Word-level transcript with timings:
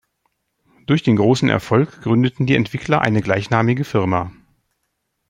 Durch 0.87 1.03
den 1.03 1.15
großen 1.15 1.47
Erfolg 1.47 2.01
gründeten 2.01 2.47
die 2.47 2.55
Entwickler 2.55 3.01
eine 3.01 3.21
gleichnamige 3.21 3.83
Firma. 3.83 4.31